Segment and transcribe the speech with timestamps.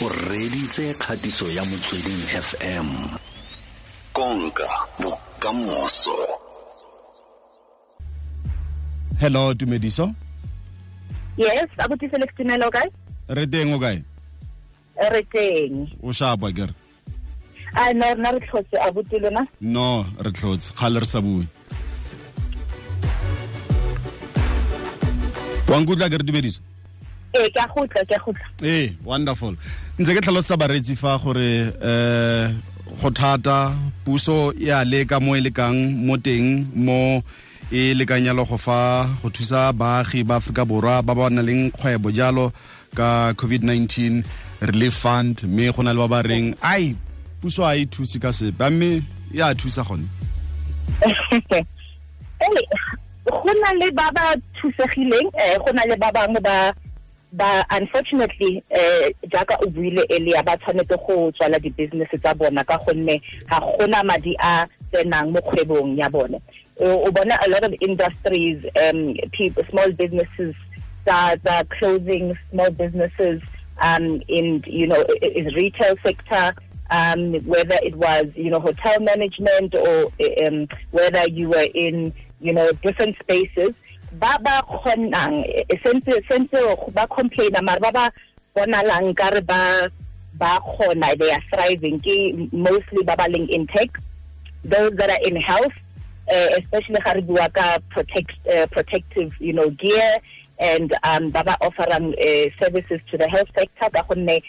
[0.00, 2.88] o reditse kgatiso ya motsweding fm
[4.12, 4.68] konka
[5.02, 6.16] bokamoso
[9.20, 10.12] hello tumediso
[11.36, 12.90] yes abuti felix tumelo kae
[13.28, 14.02] re teng o kae
[15.10, 16.72] re teng o shapa kere
[17.74, 21.46] a no rena re tlhotse abuti lona no re tlhotse kgale re sa bue
[25.68, 26.60] wa nkutla ke re tumediso
[27.34, 29.54] ee ke a gotla ke a gotla ee wonderful.
[29.98, 32.52] Ntse ke tlhalosetsa bareetsi fa gore eh
[33.02, 33.74] go thata
[34.04, 37.22] puso e a leka mo e lekang mo teng mo
[37.72, 41.70] e lekang yalo go fa go thusa baagi ba aforika borwa ba ba nang leng
[41.70, 42.52] kgwebo jalo
[42.96, 44.24] ka covid-19
[44.60, 46.96] relief fund mme go na le ba ba reng ai
[47.40, 49.02] puso a e thuse ka sepe mme
[49.34, 50.08] e a thusa gone.
[53.28, 56.72] Go na le ba ba thusegileng um go na le ba bangwe ba
[57.32, 62.78] ba unfortunately eh jaaka o buile earlier ba tshwanetse go tswala di-business tsa bona ka
[62.86, 66.40] gonne ga gona madi a tsenang mo kgwebong ya bone.
[66.80, 70.54] O bona a lot of industries um people small businesses
[71.04, 73.42] that are closing small businesses
[73.82, 76.54] um in you know is retail sector
[76.90, 80.10] um whether it was you know hotel management or
[80.46, 83.70] um whether you were in you know different spaces
[84.12, 85.44] ba ba kgonang
[85.84, 86.58] sentse sentse
[86.92, 88.04] ba complaina mara ba ba
[88.56, 89.88] bonalang ka re ba
[90.34, 92.00] ba kgona they are thriving.
[92.00, 93.90] Ke mostly ba ba leng in tech
[94.64, 95.72] those that are in health
[96.30, 100.16] uh, especially ga re bua ka protect uh, protective you know gear
[100.58, 104.40] and um ba ba offerang uh, services to the health sector ka gonne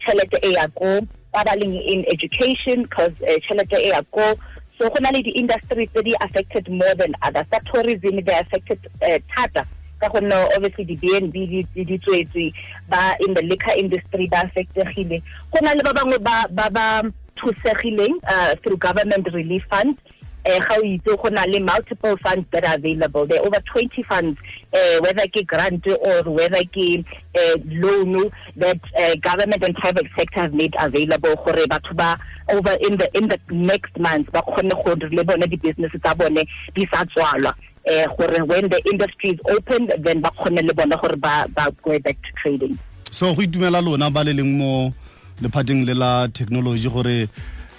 [0.00, 1.00] tšhelete e ya ko
[1.32, 4.34] ba ba leng in education because uh, tšhelete e ya ko
[4.78, 7.46] so go na le di-industry tse di affected more than others.
[7.50, 9.66] Tsa tourism they affected uh, thata.
[10.00, 12.52] Ka gonne obviously di-b n b di tswetswe
[12.88, 15.22] ba in the liquor industry ba affectegile.
[15.52, 17.02] Go na le ba bangwe ba ba
[17.36, 20.00] thusegileng uh, through government relief funds
[20.46, 23.26] ga o itse go na le multiple funds that are available.
[23.26, 24.38] There are over 20 funds
[24.72, 27.04] uh, whether ke grant or whether ke
[27.34, 32.76] uh, loan that uh, government and private sector have made available gore batho ba over
[32.80, 36.86] in the in the next month ba kgone gore le bone di-business tsa bone di
[36.92, 37.54] sa tswalwa.
[37.84, 41.72] Eh gore when the industry is open then ba kgone le bone gore ba ba
[41.82, 42.78] go back to trading.
[43.10, 44.94] So go itumela lona ba le leng mo
[45.42, 47.28] lephateng le la technology gore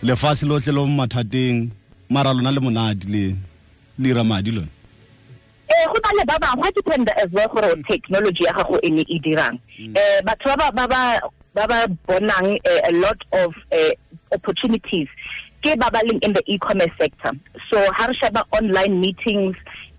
[0.04, 1.72] lefatshe lotlhe lo mathateng
[2.10, 3.36] mara lona le monadi le
[4.00, 4.68] le ira madi lona.
[5.70, 8.90] Eh go na le ba bangwe go depend as well gore technology ya gago e
[8.90, 9.60] ne e dirang.
[9.80, 11.20] Eh batho ba ba ba
[11.54, 12.58] ba ba bonang
[12.88, 13.92] a lot of uh,
[14.32, 15.08] opportunities
[15.64, 17.32] ke ba ba leng in the e-commerce sector.
[17.70, 19.56] So ha re sheba online meetings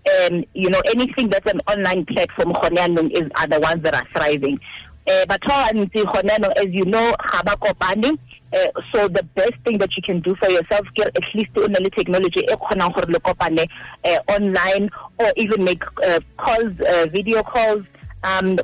[0.09, 4.07] um you know anything that's an online platform gone is are the ones that are
[4.15, 4.59] thriving.
[5.05, 8.17] Eh batho ba ntse gone as you know ga ba kopane
[8.53, 11.65] uh, so the best thing that you can do for yourself get at least o
[11.67, 14.89] na technology e uh, online
[15.19, 17.85] or even make uh, calls uh, video calls
[18.23, 18.57] um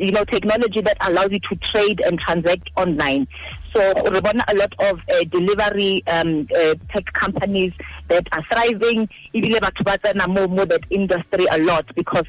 [0.00, 3.26] you know technology that allows you to trade and transact online.
[3.74, 3.80] So
[4.10, 5.00] we a lot of
[5.30, 6.46] delivery um,
[6.92, 7.72] tech companies
[8.08, 12.24] that are thriving ebile batho ba tsena mo mo that industry a lot because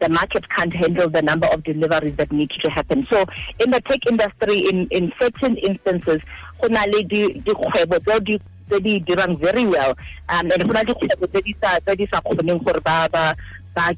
[0.00, 3.06] the market can't handle the number of deliveries that need to happen.
[3.10, 3.24] So
[3.60, 6.20] in the tech industry in in certain instances
[6.60, 8.00] go na le dikgwebo
[9.38, 9.94] very well
[10.28, 10.72] um and go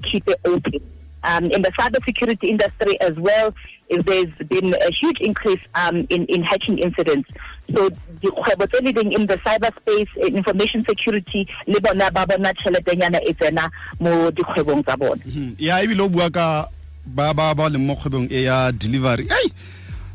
[0.02, 0.95] keep it open
[1.26, 3.52] um, in the cybersecurity industry as well,
[3.90, 7.28] there's been a huge increase um, in, in hacking incidents.
[7.74, 7.90] So
[8.22, 13.70] the tse living in the cyberspace, information security, le bona ba bona tšheletenyana e tsena
[14.00, 15.22] mo dikgwebong tsa bona.
[15.58, 16.68] Ya ebile o bua ka
[17.06, 19.28] ba ba ba leng mo kgwebong e ya delivery.
[19.30, 19.50] Ei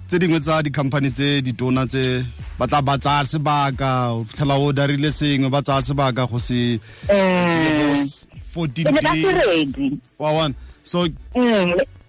[0.08, 2.26] tse dingwe tsa di-company tse ditona tse
[2.60, 6.80] ba tla ba tsaya sebaka o fitlhela o darile sengwe ba tsaya sebaka go se
[7.08, 11.08] 14 days wa one so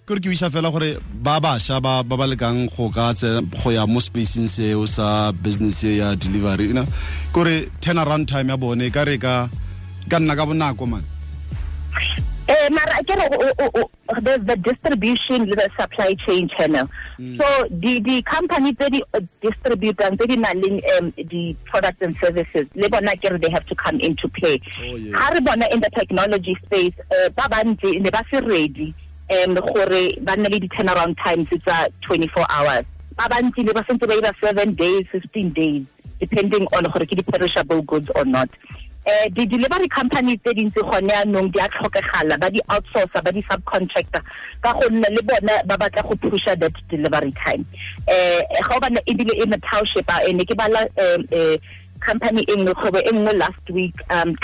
[0.07, 3.13] ke ke wiša fela gore ba bašwa ba ba lekang go ka
[3.63, 6.87] go ya mo spacing seo sa business ya delivery know?
[7.33, 9.49] Kore turn around time ya bone ka re ka
[10.11, 11.05] ka nna ka bonako man
[12.63, 16.87] Eh, mara ke re the, distribution le the supply chain channel.
[17.19, 17.37] Mm.
[17.39, 17.47] so
[17.83, 19.01] the the company tse di
[19.43, 20.63] distributang tse di nang
[20.95, 24.61] um, the products and services le bona ke re they have to come into play.
[24.79, 28.95] Ha re bona in the technology space uh, ba bantsi ne ba se ready
[29.39, 32.87] um gore ba nne le di turnaround times tsa 24 hours.
[33.19, 35.83] Ba bantsi le ba sentse ba ira 7 days 15 days
[36.23, 38.47] depending on gore ke di perishable goods or not
[39.05, 43.31] eh di delivery companies tse dintsi gone yaanong di a tlhokegala ba di outsource ba
[43.35, 44.23] di subcontractor
[44.63, 47.67] ka gonne le bone ba batla go pusha that delivery time.
[48.07, 51.59] Eh ga o bana ebile in the township a ene ke bala eh
[52.07, 54.35] company in nngwe last week um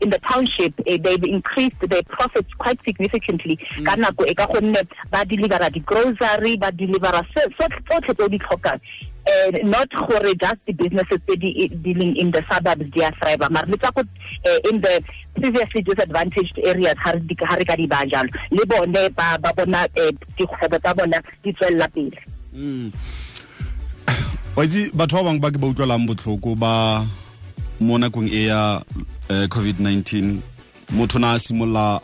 [0.00, 3.56] in the township eh, they've increased their profits quite significantly
[3.86, 8.80] ka nako e ka gonne ba delivera di-grocery ba delivera tsotlhe tse di tlhokang
[9.26, 13.66] uh, not gore just the businesses tse dealing in the suburbs di a thrive mara
[13.66, 15.02] le tsa ko uh, in the
[15.34, 20.78] previously disadvantaged areas ha re ka di ba jalo le bone ba bona uh, dikgwebo
[20.78, 22.18] tsa bona di tswelela pele
[22.52, 22.92] mm.
[24.64, 27.04] itse batho ba bangwe ba ke ba utlwelang botlhoko ba
[27.80, 28.82] mo nakong e ya
[29.30, 30.38] uh, covid-19
[30.92, 32.00] motho na a simolola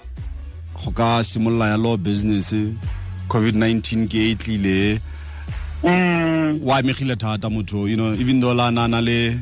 [0.74, 2.54] go ka simolola ya law business
[3.30, 4.98] covid-19 ke e tlile.
[5.82, 9.38] Wa amegile thata motho you know even though la nana le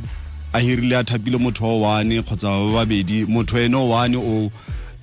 [0.55, 4.50] a hirile a thapile motho wa one kgotsa ba babedi motho ene one o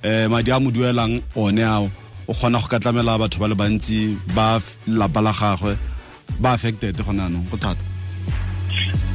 [0.04, 1.90] um madi a mo duelang one ao
[2.28, 5.76] o kgona go ka tlamela batho ba le bantsi ba lapa la gagwe
[6.40, 7.95] ba affected gone anong go thata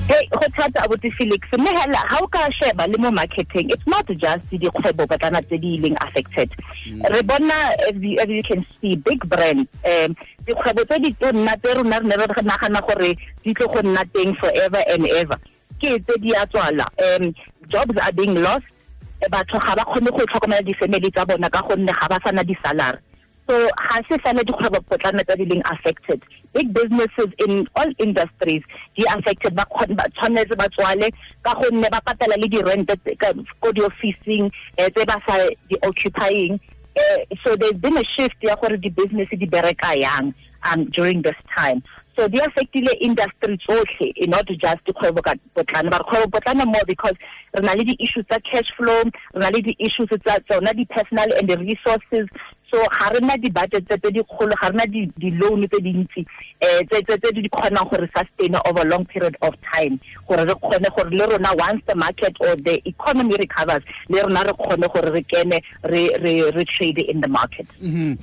[0.07, 1.41] hey go thata abuti felix.
[1.57, 5.57] Mme hela ha o ka sheba le mo marketing it's not just dikgwebo batlana tse
[5.57, 6.49] di leng affected.
[6.87, 7.09] Mm.
[7.09, 10.15] re bona as you can see big brand um
[10.45, 14.03] dikgwebo tse di tonna tse rona re ne re nagana gore di tlo go nna
[14.13, 15.37] teng forever and ever.
[15.81, 17.33] Ke tse di a tswala um
[17.69, 18.65] jobs are being lost.
[19.29, 22.97] Batho ga ba kgone go tlhokomela di-family tsa bona ka gonne ga ba sana di-salary
[23.51, 26.23] so ga se fela dikgwebo potlana tse di leng affected.
[26.53, 28.63] Big businesses in all industries
[28.95, 29.55] di affected.
[29.55, 31.11] Ba tshwanetse ba tswale
[31.43, 32.87] ka gonne ba patela le di-rent
[33.59, 35.35] ko di-officing um tse ba sa
[35.67, 36.59] di-occupying.
[36.95, 40.33] Uh, so there's been a shift ya gore di-business di bereka yang
[40.71, 41.83] um, during this time.
[42.17, 45.91] So di affectile industry tsotlhe e not just dikgwebo ka potlana.
[45.91, 47.19] But kgwebo potlana more because
[47.51, 49.03] re na le di-issues tsa cash flow
[49.35, 52.31] re na le di-issues tsa tsona di-personal and the resources
[52.71, 56.21] so ga re na di-budget tse di kgolo ga re na di-loan tse dintsi
[56.63, 61.11] um tse di kgonang gore sustain over long period of time gore re kgone gore
[61.11, 65.23] le rona once the market or the economy recovers le rona re kgone gore re
[65.27, 68.15] kene re trade in the market mm-hmm.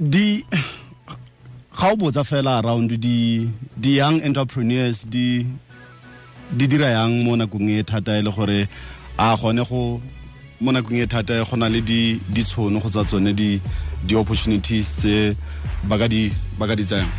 [0.00, 0.44] di
[1.76, 3.44] ga o botsa fela around di
[3.76, 5.44] di young entrepreneurs di
[6.48, 8.68] di dira yang mo nakong e thata e le gore
[9.18, 10.00] a gone go
[10.60, 13.32] mo nakong e thata go na le ditshono go tsa tsone
[14.06, 15.36] di-opportunities tse
[15.84, 16.32] ba ka di
[16.84, 17.10] tsayang.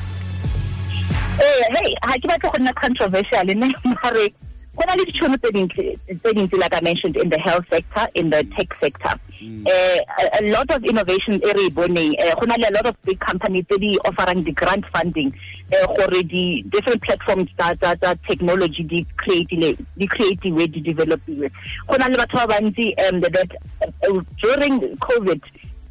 [1.40, 3.70] Ee hey ga ke batle go nna controversial ne?
[4.04, 4.34] Mare
[4.78, 8.44] go na le ditšhono tse dintsi like i mentioned in the health sector in the
[8.56, 9.20] tech sector.
[9.42, 9.68] Mm.
[9.68, 12.14] uh, a, a lot of innovation e re e boneng.
[12.22, 15.34] Uh, go na le a lot of big companies tse di offerang di-grant funding
[15.74, 21.50] uh, gore di-different platforms tsa technology di creative di developiwe.
[21.88, 23.50] Go na le batho ba bantsi um that
[23.82, 25.42] uh, during covid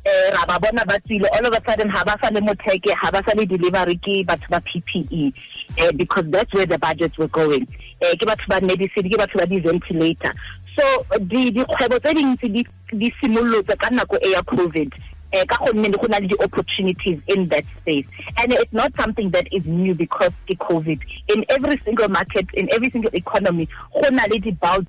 [0.06, 2.94] eh ra ba bona ba tsile all of a sudden ha ba sa le moteke
[2.94, 5.34] ha ba sa le delivery ke batho ba PPE
[5.78, 7.66] eh because that's where the budgets were going
[8.00, 10.32] eh ke batho ba medicine ke batho ba di ventilator
[10.76, 10.84] so
[11.26, 14.92] di di kgwebo tse dintsi di simolotse ka nako e ya covid.
[15.32, 18.06] Eh ka gonne go na le di-opportunities in that space.
[18.38, 21.00] And it's not something that is new because the covid.
[21.28, 24.86] In every single market in every single economy go na le di-bouts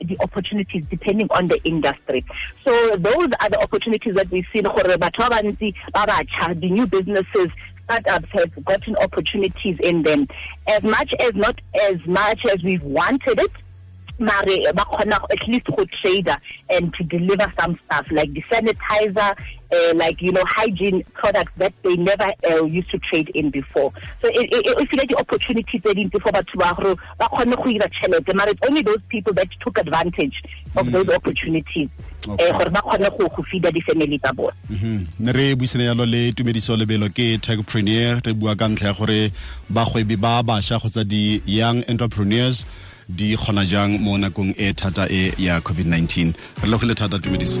[0.00, 2.24] the opportunities depending on the industry.
[2.64, 6.70] So those are the opportunities that we've seen gore batho ba bantsi ba batjha the
[6.70, 7.50] new businesses
[7.84, 10.26] startups have gotten opportunities in them.
[10.66, 11.60] As much as not
[11.90, 13.52] as much as we've wanted it
[14.18, 14.84] mare ba
[15.30, 16.36] at least go trader
[16.70, 19.36] and to deliver some stuff like the sanitizer
[19.74, 23.92] uh, like you know hygiene products that they never uh, used to trade in before.
[24.22, 27.56] So it, it, it feel the opportunity tse dintsi for batho ba gore ba khone
[27.56, 30.42] go ira tšhelete it's only those people that took advantage
[30.76, 30.92] of mm.
[30.92, 31.88] those opportunities
[32.26, 35.32] gore ba khone go feeda di-family tsa bone mhm.
[35.32, 39.32] re buisene yalo le tumediso lobelo ke techpreneur re bua ka ntlha ya gore
[39.70, 42.66] bagwebi ba bašwa kgotsa di-young entrepreneurs
[43.08, 47.60] di kgona jang mo nakong e thata e ya covid-19 re logile thata tumediso